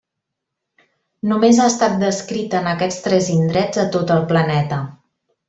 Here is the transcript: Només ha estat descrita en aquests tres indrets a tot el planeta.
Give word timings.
Només 1.31 1.59
ha 1.59 1.67
estat 1.73 1.99
descrita 2.05 2.63
en 2.63 2.71
aquests 2.73 3.05
tres 3.09 3.29
indrets 3.35 3.83
a 3.85 3.87
tot 3.99 4.17
el 4.19 4.27
planeta. 4.35 4.83